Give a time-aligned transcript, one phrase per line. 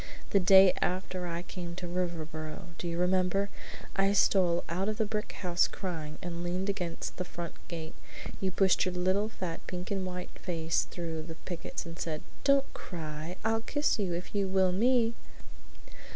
[0.31, 3.51] The next day after I came to Riverboro, do you remember,
[3.95, 7.93] I stole out of the brick house crying, and leaned against the front gate.
[8.39, 12.73] You pushed your little fat pink and white face through the pickets and said: Don't
[12.73, 13.37] cry!
[13.45, 15.13] I'll kiss you if you will me!'"